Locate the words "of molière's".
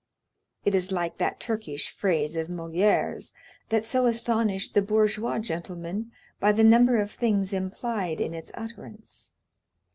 2.35-3.33